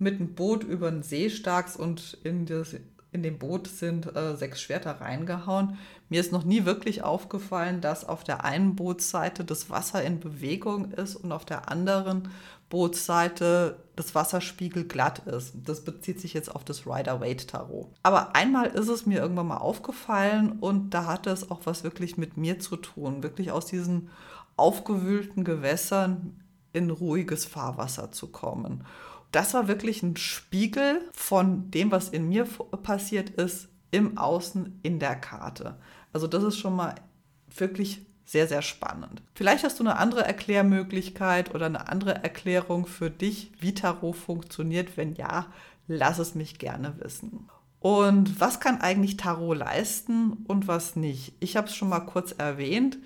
mit 0.00 0.16
einem 0.16 0.34
Boot 0.34 0.64
über 0.64 0.90
den 0.90 1.02
See 1.02 1.30
starkst 1.30 1.78
und 1.78 2.18
in, 2.24 2.46
das, 2.46 2.74
in 3.12 3.22
dem 3.22 3.38
Boot 3.38 3.68
sind 3.68 4.16
äh, 4.16 4.34
sechs 4.34 4.60
Schwerter 4.60 5.00
reingehauen. 5.00 5.76
Mir 6.08 6.20
ist 6.20 6.32
noch 6.32 6.44
nie 6.44 6.64
wirklich 6.64 7.02
aufgefallen, 7.02 7.80
dass 7.80 8.08
auf 8.08 8.24
der 8.24 8.44
einen 8.44 8.76
Bootsseite 8.76 9.44
das 9.44 9.68
Wasser 9.68 10.02
in 10.02 10.18
Bewegung 10.18 10.90
ist 10.92 11.16
und 11.16 11.32
auf 11.32 11.44
der 11.44 11.70
anderen 11.70 12.30
Bootsseite 12.70 13.76
das 13.94 14.14
Wasserspiegel 14.14 14.84
glatt 14.84 15.26
ist. 15.26 15.52
Das 15.66 15.84
bezieht 15.84 16.18
sich 16.18 16.32
jetzt 16.32 16.54
auf 16.54 16.64
das 16.64 16.86
Rider-Waite-Tarot. 16.86 17.88
Aber 18.02 18.34
einmal 18.34 18.68
ist 18.68 18.88
es 18.88 19.04
mir 19.04 19.20
irgendwann 19.20 19.48
mal 19.48 19.58
aufgefallen 19.58 20.52
und 20.60 20.90
da 20.90 21.04
hatte 21.04 21.30
es 21.30 21.50
auch 21.50 21.60
was 21.64 21.84
wirklich 21.84 22.16
mit 22.16 22.38
mir 22.38 22.58
zu 22.58 22.76
tun, 22.76 23.22
wirklich 23.22 23.52
aus 23.52 23.66
diesen 23.66 24.08
aufgewühlten 24.56 25.44
Gewässern 25.44 26.40
in 26.72 26.90
ruhiges 26.90 27.44
Fahrwasser 27.44 28.12
zu 28.12 28.28
kommen 28.28 28.84
das 29.32 29.54
war 29.54 29.68
wirklich 29.68 30.02
ein 30.02 30.16
Spiegel 30.16 31.00
von 31.12 31.70
dem, 31.70 31.90
was 31.90 32.08
in 32.08 32.28
mir 32.28 32.46
passiert 32.82 33.30
ist, 33.30 33.68
im 33.90 34.18
Außen 34.18 34.80
in 34.82 34.98
der 34.98 35.16
Karte. 35.16 35.78
Also 36.12 36.26
das 36.26 36.42
ist 36.42 36.58
schon 36.58 36.76
mal 36.76 36.94
wirklich 37.56 38.06
sehr, 38.24 38.46
sehr 38.46 38.62
spannend. 38.62 39.22
Vielleicht 39.34 39.64
hast 39.64 39.80
du 39.80 39.84
eine 39.84 39.96
andere 39.96 40.24
Erklärmöglichkeit 40.24 41.54
oder 41.54 41.66
eine 41.66 41.88
andere 41.88 42.22
Erklärung 42.22 42.86
für 42.86 43.10
dich, 43.10 43.50
wie 43.58 43.74
Tarot 43.74 44.14
funktioniert. 44.14 44.96
Wenn 44.96 45.14
ja, 45.14 45.46
lass 45.88 46.18
es 46.18 46.36
mich 46.36 46.58
gerne 46.58 46.94
wissen. 46.98 47.48
Und 47.80 48.38
was 48.38 48.60
kann 48.60 48.80
eigentlich 48.80 49.16
Tarot 49.16 49.56
leisten 49.56 50.44
und 50.46 50.68
was 50.68 50.94
nicht? 50.94 51.34
Ich 51.40 51.56
habe 51.56 51.66
es 51.66 51.74
schon 51.74 51.88
mal 51.88 52.00
kurz 52.00 52.32
erwähnt. 52.32 52.98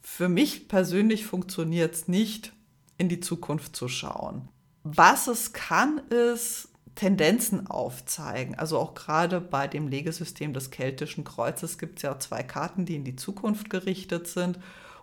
Für 0.00 0.28
mich 0.28 0.68
persönlich 0.68 1.26
funktioniert 1.26 1.94
es 1.94 2.08
nicht, 2.08 2.52
in 2.96 3.08
die 3.08 3.20
Zukunft 3.20 3.76
zu 3.76 3.88
schauen. 3.88 4.48
Was 4.82 5.26
es 5.26 5.52
kann, 5.52 5.98
ist 6.08 6.68
Tendenzen 6.94 7.66
aufzeigen. 7.66 8.54
Also 8.56 8.78
auch 8.78 8.94
gerade 8.94 9.40
bei 9.40 9.66
dem 9.68 9.88
Legesystem 9.88 10.52
des 10.52 10.70
Keltischen 10.70 11.24
Kreuzes 11.24 11.78
gibt 11.78 11.98
es 11.98 12.02
ja 12.02 12.18
zwei 12.18 12.42
Karten, 12.42 12.84
die 12.84 12.96
in 12.96 13.04
die 13.04 13.16
Zukunft 13.16 13.70
gerichtet 13.70 14.26
sind. 14.26 14.58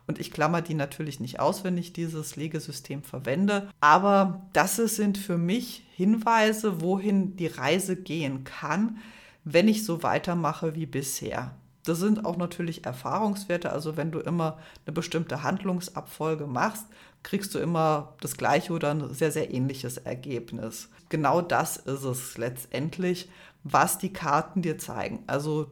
Und 0.06 0.20
ich 0.20 0.32
klammer 0.32 0.62
die 0.62 0.74
natürlich 0.74 1.20
nicht 1.20 1.40
aus, 1.40 1.64
wenn 1.64 1.78
ich 1.78 1.94
dieses 1.94 2.36
Legesystem 2.36 3.04
verwende. 3.04 3.70
Aber 3.82 4.48
das 4.54 4.78
sind 4.78 5.18
für 5.18 5.38
mich 5.38 5.86
Hinweise, 5.96 6.82
wohin 6.82 7.36
die 7.36 7.48
Reise 7.48 7.96
gehen 7.96 8.44
kann, 8.44 8.98
wenn 9.44 9.68
ich 9.68 9.84
so 9.84 10.04
weitermache 10.04 10.76
wie 10.76 10.86
bisher. 10.86 11.56
Das 11.84 12.00
sind 12.00 12.26
auch 12.26 12.38
natürlich 12.38 12.86
Erfahrungswerte. 12.86 13.72
Also 13.72 13.98
wenn 13.98 14.12
du 14.12 14.20
immer 14.20 14.60
eine 14.86 14.94
bestimmte 14.94 15.44
Handlungsabfolge 15.44 16.46
machst, 16.46 16.86
kriegst 17.24 17.54
du 17.54 17.60
immer 17.60 18.16
das 18.22 18.38
gleiche 18.38 18.74
oder 18.74 18.92
ein 18.92 19.14
sehr, 19.14 19.32
sehr 19.32 19.54
ähnliches 19.54 19.98
Ergebnis. 19.98 20.90
Genau 21.10 21.42
das 21.42 21.78
ist 21.78 22.04
es 22.04 22.38
letztendlich, 22.38 23.30
was 23.64 23.98
die 23.98 24.14
Karten 24.14 24.62
dir 24.62 24.78
zeigen. 24.78 25.24
Also 25.28 25.68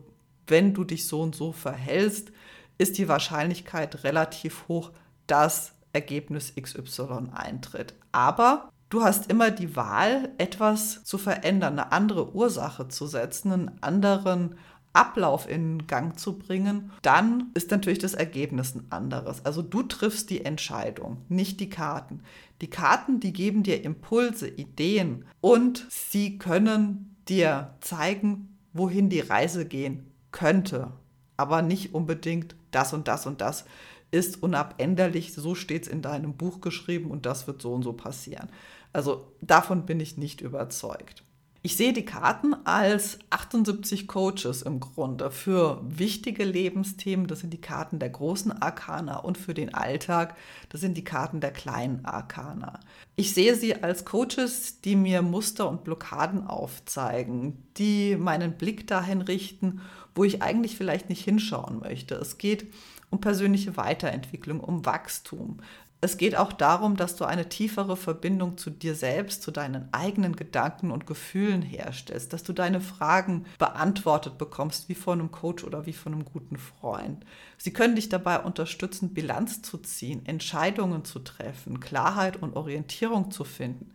wenn 0.48 0.74
du 0.74 0.84
dich 0.84 1.08
so 1.08 1.22
und 1.22 1.36
so 1.36 1.52
verhältst, 1.52 2.32
ist 2.78 2.98
die 2.98 3.08
Wahrscheinlichkeit 3.08 4.04
relativ 4.04 4.68
hoch, 4.68 4.92
dass 5.28 5.74
Ergebnis 5.94 6.54
XY 6.56 7.30
eintritt. 7.34 7.96
Aber 8.12 8.70
du 8.90 9.02
hast 9.02 9.32
immer 9.32 9.50
die 9.50 9.75
Wahl, 9.75 10.34
etwas 10.38 11.04
zu 11.04 11.18
verändern, 11.18 11.80
eine 11.80 11.92
andere 11.92 12.36
Ursache 12.36 12.90
zu 12.90 13.08
setzen, 13.08 13.52
einen 13.52 13.78
anderen 13.82 14.56
Ablauf 14.96 15.50
in 15.50 15.88
Gang 15.88 16.18
zu 16.18 16.38
bringen, 16.38 16.92
dann 17.02 17.52
ist 17.54 17.72
natürlich 17.72 18.00
das 18.00 18.14
Ergebnis 18.14 18.75
ein 18.75 18.88
anderes. 18.90 19.46
Also 19.46 19.62
du 19.62 19.84
triffst 19.84 20.30
die 20.30 20.46
Entscheidung, 20.46 21.18
nicht 21.30 21.60
die 21.60 21.70
Karten. 21.70 22.22
Die 22.62 22.70
Karten, 22.70 23.20
die 23.20 23.34
geben 23.34 23.64
dir 23.64 23.84
Impulse, 23.84 24.48
Ideen 24.48 25.25
und 25.42 25.86
sie 25.90 26.38
können 26.38 27.16
dir 27.28 27.75
zeigen, 27.82 28.58
wohin 28.74 29.10
die 29.10 29.20
Reise 29.20 29.66
gehen 29.66 30.12
könnte, 30.32 30.92
aber 31.38 31.62
nicht 31.62 31.94
unbedingt 31.94 32.56
das 32.72 32.94
und 32.94 33.08
das 33.08 33.25
und 33.25 33.42
das 33.42 33.66
ist 34.12 34.42
unabänderlich, 34.42 35.34
so 35.34 35.56
steht 35.56 35.84
es 35.84 35.88
in 35.90 36.02
deinem 36.02 36.38
Buch 36.38 36.62
geschrieben 36.62 37.12
und 37.12 37.25
das 37.25 37.48
wird 37.48 37.62
so 37.62 37.74
und 37.74 37.84
so 37.84 37.94
passieren. 37.94 38.50
Also 38.94 39.34
davon 39.42 39.86
bin 39.86 40.00
ich 40.00 40.18
nicht 40.18 40.40
überzeugt. 40.40 41.25
Ich 41.66 41.78
sehe 41.78 41.94
die 41.94 42.06
Karten 42.06 42.54
als 42.64 43.18
78 43.32 44.08
Coaches 44.08 44.62
im 44.62 44.80
Grunde 44.80 45.32
für 45.32 45.82
wichtige 45.82 46.44
Lebensthemen. 46.44 47.26
Das 47.26 47.40
sind 47.40 47.54
die 47.54 47.60
Karten 47.60 47.98
der 47.98 48.12
großen 48.12 48.52
Arkana 48.62 49.18
und 49.18 49.40
für 49.40 49.56
den 49.56 49.74
Alltag, 49.74 50.36
das 50.70 50.82
sind 50.82 50.96
die 50.96 51.04
Karten 51.04 51.40
der 51.40 51.50
kleinen 51.50 52.06
Arkana. 52.06 52.82
Ich 53.16 53.34
sehe 53.34 53.56
sie 53.56 53.82
als 53.82 54.06
Coaches, 54.06 54.82
die 54.82 54.96
mir 54.96 55.24
Muster 55.24 55.68
und 55.68 55.84
Blockaden 55.84 56.46
aufzeigen, 56.46 57.58
die 57.78 58.16
meinen 58.16 58.60
Blick 58.60 58.86
dahin 58.86 59.22
richten, 59.22 59.82
wo 60.14 60.24
ich 60.24 60.44
eigentlich 60.44 60.78
vielleicht 60.78 61.10
nicht 61.10 61.24
hinschauen 61.24 61.80
möchte. 61.80 62.14
Es 62.14 62.38
geht 62.38 62.68
um 63.10 63.22
persönliche 63.22 63.76
Weiterentwicklung, 63.76 64.60
um 64.60 64.86
Wachstum. 64.86 65.58
Es 66.06 66.18
geht 66.18 66.38
auch 66.38 66.54
darum, 66.54 66.98
dass 66.98 67.16
du 67.16 67.26
eine 67.26 67.50
tiefere 67.50 67.98
Verbindung 67.98 68.60
zu 68.60 68.70
dir 68.70 68.94
selbst, 68.94 69.42
zu 69.42 69.50
deinen 69.50 69.92
eigenen 69.92 70.36
Gedanken 70.36 70.92
und 70.92 71.08
Gefühlen 71.08 71.64
herstellst, 71.64 72.32
dass 72.32 72.44
du 72.44 72.54
deine 72.54 72.80
Fragen 72.80 73.46
beantwortet 73.58 74.38
bekommst, 74.38 74.88
wie 74.88 74.94
von 74.94 75.20
einem 75.20 75.32
Coach 75.32 75.64
oder 75.64 75.88
wie 75.88 75.94
von 75.94 76.14
einem 76.14 76.24
guten 76.24 76.58
Freund. 76.58 77.26
Sie 77.58 77.74
können 77.74 77.96
dich 77.96 78.08
dabei 78.08 78.40
unterstützen, 78.42 79.16
Bilanz 79.16 79.64
zu 79.64 79.80
ziehen, 79.80 80.24
Entscheidungen 80.28 81.06
zu 81.06 81.18
treffen, 81.18 81.80
Klarheit 81.80 82.40
und 82.40 82.56
Orientierung 82.56 83.32
zu 83.32 83.44
finden, 83.44 83.90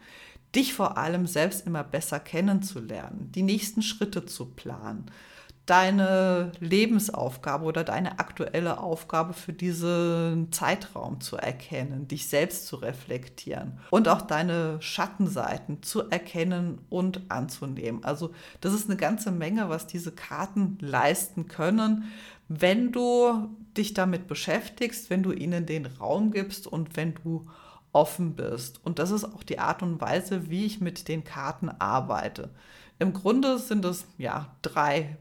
dich 0.53 0.75
vor 0.75 0.99
allem 0.99 1.29
selbst 1.29 1.65
immer 1.65 1.85
besser 1.85 2.19
kennenzulernen, 2.19 3.31
die 3.37 3.45
nächsten 3.45 3.83
Schritte 3.83 4.27
zu 4.27 4.47
planen 4.47 5.13
deine 5.71 6.51
Lebensaufgabe 6.59 7.65
oder 7.65 7.85
deine 7.85 8.19
aktuelle 8.19 8.81
Aufgabe 8.81 9.35
für 9.35 9.53
diesen 9.53 10.51
Zeitraum 10.51 11.21
zu 11.21 11.37
erkennen, 11.37 12.09
dich 12.09 12.27
selbst 12.27 12.67
zu 12.67 12.75
reflektieren 12.75 13.79
und 13.91 14.09
auch 14.09 14.23
deine 14.23 14.83
Schattenseiten 14.83 15.81
zu 15.85 16.11
erkennen 16.11 16.81
und 16.91 17.31
anzunehmen. 17.31 18.03
Also 18.03 18.33
das 18.61 18.75
ist 18.75 18.91
eine 18.91 18.97
ganze 18.97 19.31
Menge, 19.31 19.69
was 19.69 19.87
diese 19.87 20.11
Karten 20.11 20.77
leisten 20.81 21.47
können, 21.47 22.11
wenn 22.49 22.91
du 22.91 23.49
dich 23.77 23.95
damit 23.95 24.27
beschäftigst, 24.27 25.09
wenn 25.09 25.23
du 25.23 25.31
ihnen 25.31 25.67
den 25.67 25.87
Raum 25.87 26.33
gibst 26.33 26.67
und 26.67 26.97
wenn 26.97 27.15
du 27.15 27.47
offen 27.93 28.35
bist. 28.35 28.85
Und 28.85 28.99
das 28.99 29.13
ist 29.13 29.25
auch 29.25 29.45
die 29.45 29.61
Art 29.61 29.85
und 29.85 30.01
Weise, 30.01 30.51
wie 30.51 30.67
ich 30.67 30.81
mit 30.81 31.07
den 31.07 31.23
Karten 31.23 31.69
arbeite. 31.69 32.51
Im 32.99 33.13
Grunde 33.13 33.59
sind 33.59 33.85
es 33.85 34.07
ja 34.19 34.55
drei 34.63 35.17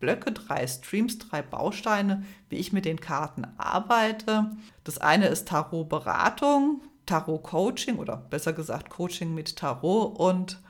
Blöcke, 0.00 0.32
drei 0.32 0.66
Streams, 0.66 1.18
drei 1.18 1.42
Bausteine, 1.42 2.24
wie 2.48 2.56
ich 2.56 2.72
mit 2.72 2.84
den 2.84 3.00
Karten 3.00 3.46
arbeite. 3.56 4.52
Das 4.84 4.98
eine 4.98 5.26
ist 5.26 5.48
Tarot-Beratung, 5.48 6.82
Tarot-Coaching 7.06 7.96
oder 7.96 8.16
besser 8.16 8.52
gesagt 8.52 8.90
Coaching 8.90 9.34
mit 9.34 9.56
Tarot 9.56 10.18
und 10.18 10.60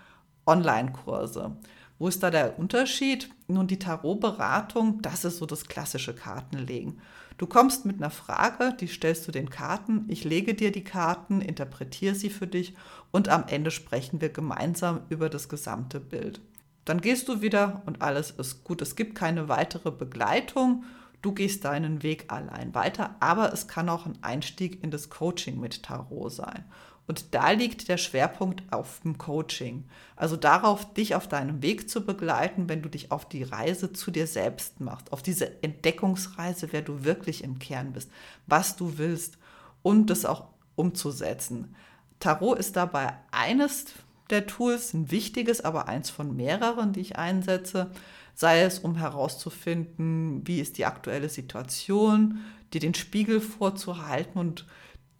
Online-Kurse. 0.47 1.57
Wo 1.99 2.09
ist 2.09 2.23
da 2.23 2.31
der 2.31 2.59
Unterschied? 2.59 3.29
Nun, 3.49 3.67
die 3.67 3.79
Tarot-Beratung, 3.79 5.03
das 5.03 5.25
ist 5.25 5.39
so 5.39 5.47
das 5.47 5.67
klassische 5.67 6.15
Kartenlegen. 6.15 7.01
Du 7.39 7.47
kommst 7.47 7.85
mit 7.85 7.97
einer 7.97 8.11
Frage, 8.11 8.75
die 8.79 8.89
stellst 8.89 9.27
du 9.29 9.33
den 9.33 9.49
Karten, 9.49 10.05
ich 10.09 10.25
lege 10.25 10.55
dir 10.55 10.73
die 10.73 10.83
Karten, 10.85 11.41
interpretiere 11.41 12.15
sie 12.15 12.31
für 12.31 12.49
dich 12.49 12.75
und 13.13 13.29
am 13.29 13.45
Ende 13.47 13.71
sprechen 13.71 14.21
wir 14.21 14.31
gemeinsam 14.31 15.03
über 15.09 15.29
das 15.29 15.49
gesamte 15.49 16.01
Bild. 16.01 16.41
Dann 16.89 17.03
gehst 17.03 17.29
du 17.29 17.43
wieder 17.43 17.83
und 17.85 18.01
alles 18.01 18.31
ist 18.31 18.65
gut. 18.65 18.81
Es 18.81 18.97
gibt 18.97 19.15
keine 19.15 19.51
weitere 19.51 19.91
Begleitung. 19.91 20.85
Du 21.21 21.33
gehst 21.33 21.67
deinen 21.67 22.03
Weg 22.03 22.33
allein 22.33 22.75
weiter, 22.75 23.15
aber 23.21 23.53
es 23.53 23.69
kann 23.69 23.91
auch 23.91 24.07
ein 24.07 24.17
Einstieg 24.23 24.83
in 24.83 24.91
das 24.91 25.11
Coaching 25.11 25.61
mit 25.61 25.83
Tarot 25.83 26.33
sein. 26.33 26.65
Und 27.07 27.35
da 27.35 27.51
liegt 27.51 27.89
der 27.89 27.99
Schwerpunkt 27.99 28.63
auf 28.73 29.01
dem 29.01 29.19
Coaching. 29.19 29.85
Also 30.17 30.37
darauf, 30.37 30.95
dich 30.95 31.15
auf 31.15 31.29
deinem 31.29 31.61
Weg 31.61 31.91
zu 31.91 32.07
begleiten, 32.07 32.71
wenn 32.71 32.81
du 32.81 32.89
dich 32.89 33.13
auf 33.13 33.29
die 33.29 33.43
Reise 33.43 33.93
zu 33.93 34.11
dir 34.11 34.27
selbst 34.27 34.81
machst, 34.81 35.13
auf 35.13 35.23
diese 35.23 35.63
Entdeckungsreise, 35.63 36.69
wer 36.73 36.81
du 36.81 37.05
wirklich 37.05 37.45
im 37.45 37.59
Kern 37.59 37.93
bist, 37.93 38.11
was 38.47 38.77
du 38.77 38.97
willst 38.97 39.37
und 39.83 40.09
das 40.09 40.25
auch 40.25 40.47
umzusetzen. 40.75 41.75
Tarot 42.19 42.59
ist 42.59 42.77
dabei 42.77 43.13
eines 43.31 43.85
der 44.31 44.47
Tools, 44.47 44.95
ein 44.95 45.11
wichtiges, 45.11 45.61
aber 45.61 45.89
eins 45.89 46.11
von 46.11 46.37
mehreren, 46.37 46.93
die 46.93 47.01
ich 47.01 47.17
einsetze, 47.17 47.91
sei 48.35 48.63
es 48.63 48.79
um 48.79 48.97
herauszufinden, 48.97 50.47
wie 50.47 50.61
ist 50.61 50.79
die 50.79 50.87
aktuelle 50.87 51.29
Situation, 51.29 52.41
dir 52.73 52.81
den 52.81 52.95
Spiegel 52.95 53.41
vorzuhalten 53.41 54.39
und 54.39 54.67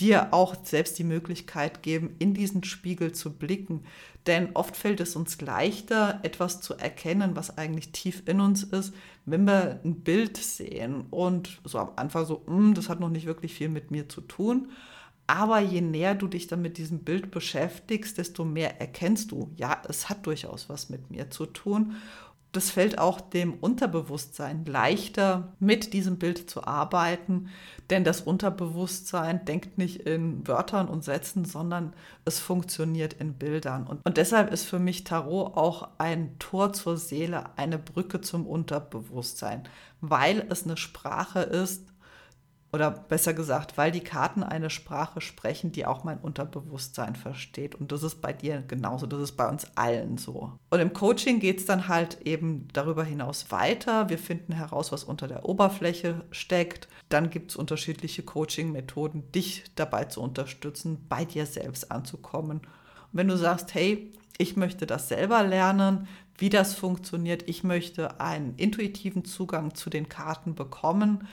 dir 0.01 0.33
auch 0.33 0.55
selbst 0.63 0.99
die 0.99 1.05
Möglichkeit 1.05 1.83
geben, 1.83 2.15
in 2.19 2.35
diesen 2.35 2.63
Spiegel 2.63 3.13
zu 3.13 3.37
blicken. 3.37 3.85
Denn 4.27 4.51
oft 4.55 4.77
fällt 4.77 5.01
es 5.01 5.17
uns 5.17 5.41
leichter, 5.41 6.21
etwas 6.23 6.61
zu 6.61 6.75
erkennen, 6.75 7.35
was 7.35 7.59
eigentlich 7.59 7.93
tief 7.93 8.23
in 8.27 8.41
uns 8.41 8.63
ist, 8.63 8.95
wenn 9.27 9.45
wir 9.45 9.81
ein 9.85 10.01
Bild 10.03 10.37
sehen 10.37 11.07
und 11.11 11.61
so 11.65 11.79
am 11.79 11.91
Anfang 11.97 12.27
so, 12.27 12.43
hm, 12.47 12.75
das 12.75 12.89
hat 12.89 13.01
noch 13.01 13.09
nicht 13.09 13.27
wirklich 13.27 13.55
viel 13.55 13.69
mit 13.69 13.91
mir 13.91 14.09
zu 14.09 14.21
tun. 14.21 14.71
Aber 15.29 15.61
je 15.61 15.83
näher 15.83 16.15
du 16.15 16.27
dich 16.27 16.47
dann 16.47 16.63
mit 16.63 16.79
diesem 16.79 17.01
Bild 17.01 17.31
beschäftigst, 17.31 18.17
desto 18.17 18.47
mehr 18.47 18.81
erkennst 18.81 19.31
du, 19.31 19.53
ja, 19.57 19.81
es 19.87 20.09
hat 20.09 20.27
durchaus 20.27 20.71
was 20.71 20.89
mit 20.89 21.11
mir 21.11 21.31
zu 21.31 21.45
tun. 21.45 21.97
Das 22.53 22.71
fällt 22.71 22.99
auch 22.99 23.21
dem 23.21 23.53
Unterbewusstsein 23.53 24.65
leichter, 24.65 25.53
mit 25.61 25.93
diesem 25.93 26.19
Bild 26.19 26.49
zu 26.49 26.65
arbeiten, 26.65 27.51
denn 27.91 28.05
das 28.05 28.23
Unterbewusstsein 28.23 29.45
denkt 29.45 29.77
nicht 29.77 30.01
in 30.07 30.49
Wörtern 30.49 30.89
und 30.89 31.05
Sätzen, 31.05 31.45
sondern 31.45 31.93
es 32.25 32.39
funktioniert 32.39 33.13
in 33.13 33.35
Bildern. 33.35 33.87
Und, 33.87 34.01
und 34.07 34.17
deshalb 34.17 34.51
ist 34.51 34.65
für 34.65 34.79
mich 34.79 35.05
Tarot 35.05 35.59
auch 35.59 35.89
ein 35.99 36.39
Tor 36.39 36.73
zur 36.73 36.97
Seele, 36.97 37.51
eine 37.57 37.79
Brücke 37.79 38.23
zum 38.23 38.47
Unterbewusstsein, 38.47 39.65
weil 40.01 40.47
es 40.49 40.65
eine 40.65 40.79
Sprache 40.79 41.41
ist, 41.41 41.85
oder 42.71 42.91
besser 42.91 43.33
gesagt, 43.33 43.79
weil 43.79 43.91
die 43.91 44.01
Karten 44.01 44.43
eine 44.43 44.69
Sprache 44.69 45.23
sprechen, 45.23 45.73
die 45.73 45.87
auch 45.87 46.05
mein 46.05 46.19
Unterbewusstsein 46.19 47.17
versteht. 47.17 47.75
Und 47.75 47.93
das 47.93 48.03
ist 48.03 48.21
bei 48.21 48.35
dir 48.35 48.63
genauso, 48.67 49.07
das 49.07 49.21
ist 49.21 49.37
bei 49.37 49.49
uns 49.49 49.67
allen 49.75 50.19
so. 50.19 50.53
Und 50.69 50.81
im 50.81 50.93
Coaching 50.93 51.41
geht 51.41 51.61
es 51.61 51.67
dann 51.67 51.89
halt 51.89 52.21
eben 52.27 52.69
darüber 52.73 53.05
hinaus 53.05 53.51
weiter. 53.51 54.11
Wir 54.11 54.19
finden 54.19 54.53
heraus, 54.53 54.93
was 54.93 55.05
unter 55.05 55.29
der 55.29 55.49
Oberfläche 55.49 56.25
steckt. 56.31 56.89
Dann 57.09 57.31
gibt 57.31 57.53
es 57.53 57.57
unterschiedliche 57.57 58.23
Coaching-Methoden, 58.23 59.33
dich 59.33 59.65
dabei 59.75 60.05
zu 60.05 60.21
unterstützen, 60.21 61.07
bei 61.09 61.25
dir 61.25 61.47
selbst 61.47 61.91
anzukommen. 61.91 62.59
Und 62.59 62.67
wenn 63.13 63.29
du 63.29 63.39
sagst, 63.39 63.73
hey, 63.73 64.13
ich 64.37 64.57
möchte 64.57 64.87
das 64.87 65.09
selber 65.09 65.43
lernen, 65.43 66.07
wie 66.37 66.51
das 66.51 66.75
funktioniert, 66.75 67.49
ich 67.49 67.65
möchte 67.65 68.21
einen 68.21 68.55
intuitiven 68.57 69.25
Zugang 69.25 69.75
zu 69.75 69.91
den 69.91 70.09
Karten 70.09 70.55
bekommen, 70.55 71.27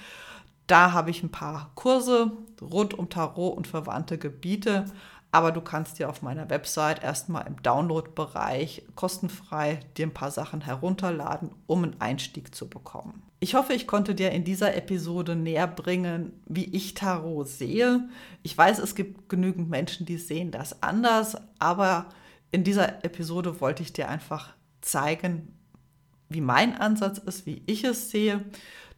da 0.67 0.93
habe 0.93 1.11
ich 1.11 1.23
ein 1.23 1.31
paar 1.31 1.71
Kurse 1.75 2.31
rund 2.61 2.93
um 2.93 3.09
Tarot 3.09 3.55
und 3.57 3.67
verwandte 3.67 4.17
Gebiete. 4.17 4.85
Aber 5.31 5.51
du 5.51 5.59
kannst 5.59 5.99
dir 5.99 6.09
auf 6.09 6.21
meiner 6.21 6.49
Website 6.49 7.03
erstmal 7.03 7.45
im 7.45 7.61
Download-Bereich 7.61 8.83
kostenfrei 8.95 9.81
dir 9.97 10.07
ein 10.07 10.13
paar 10.13 10.31
Sachen 10.31 10.61
herunterladen, 10.61 11.49
um 11.67 11.83
einen 11.83 11.99
Einstieg 11.99 12.55
zu 12.55 12.69
bekommen. 12.69 13.21
Ich 13.41 13.53
hoffe, 13.53 13.73
ich 13.73 13.85
konnte 13.85 14.15
dir 14.15 14.31
in 14.31 14.45
dieser 14.45 14.75
Episode 14.75 15.35
näher 15.35 15.67
bringen, 15.67 16.31
wie 16.45 16.63
ich 16.63 16.93
Tarot 16.93 17.49
sehe. 17.49 18.07
Ich 18.43 18.57
weiß, 18.57 18.79
es 18.79 18.95
gibt 18.95 19.27
genügend 19.27 19.69
Menschen, 19.69 20.05
die 20.05 20.17
sehen 20.17 20.51
das 20.51 20.81
anders, 20.81 21.35
aber 21.59 22.05
in 22.51 22.63
dieser 22.63 23.03
Episode 23.03 23.59
wollte 23.59 23.83
ich 23.83 23.91
dir 23.91 24.07
einfach 24.07 24.53
zeigen, 24.79 25.53
wie 26.29 26.41
mein 26.41 26.79
Ansatz 26.79 27.17
ist, 27.17 27.45
wie 27.45 27.61
ich 27.65 27.83
es 27.83 28.09
sehe, 28.09 28.45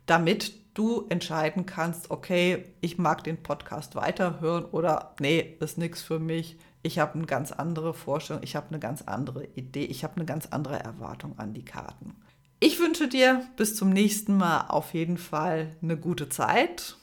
damit 0.06 0.54
du 0.78 1.08
entscheiden 1.10 1.66
kannst, 1.66 2.12
okay, 2.12 2.66
ich 2.82 2.98
mag 3.00 3.24
den 3.24 3.42
Podcast 3.42 3.96
weiterhören 3.96 4.66
oder 4.66 5.16
nee, 5.20 5.58
ist 5.60 5.78
nichts 5.78 6.04
für 6.04 6.20
mich. 6.20 6.58
Ich 6.84 7.00
habe 7.00 7.16
eine 7.16 7.26
ganz 7.26 7.52
andere 7.52 7.94
Vorstellung, 7.94 8.44
ich 8.44 8.56
habe 8.56 8.68
eine 8.70 8.80
ganz 8.80 9.02
andere 9.02 9.46
Idee, 9.56 9.86
ich 9.86 10.04
habe 10.04 10.18
eine 10.18 10.26
ganz 10.26 10.46
andere 10.48 10.80
Erwartung 10.80 11.40
an 11.40 11.54
die 11.54 11.66
Karten. 11.66 12.16
Ich 12.60 12.80
wünsche 12.80 13.08
dir 13.08 13.44
bis 13.56 13.76
zum 13.76 13.90
nächsten 13.90 14.38
Mal 14.38 14.68
auf 14.68 14.94
jeden 14.94 15.18
Fall 15.18 15.76
eine 15.82 15.98
gute 15.98 16.30
Zeit. 16.30 16.96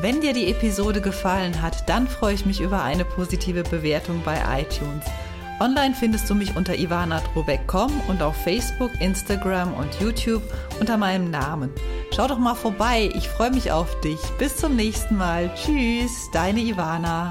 Wenn 0.00 0.20
dir 0.20 0.32
die 0.32 0.50
Episode 0.50 1.00
gefallen 1.00 1.60
hat, 1.60 1.88
dann 1.88 2.08
freue 2.08 2.34
ich 2.34 2.46
mich 2.46 2.60
über 2.60 2.82
eine 2.82 3.04
positive 3.04 3.62
Bewertung 3.64 4.22
bei 4.24 4.38
iTunes. 4.60 5.04
Online 5.60 5.94
findest 5.94 6.30
du 6.30 6.34
mich 6.34 6.56
unter 6.56 6.76
Ivana 6.78 7.20
Drobeck.com 7.32 7.90
und 8.08 8.22
auf 8.22 8.36
Facebook, 8.36 8.92
Instagram 9.00 9.74
und 9.74 10.00
YouTube 10.00 10.42
unter 10.78 10.96
meinem 10.96 11.30
Namen. 11.30 11.70
Schau 12.14 12.28
doch 12.28 12.38
mal 12.38 12.54
vorbei, 12.54 13.10
ich 13.14 13.28
freue 13.28 13.50
mich 13.50 13.72
auf 13.72 14.00
dich. 14.00 14.20
Bis 14.38 14.56
zum 14.56 14.76
nächsten 14.76 15.16
Mal. 15.16 15.50
Tschüss, 15.54 16.30
deine 16.32 16.60
Ivana. 16.60 17.30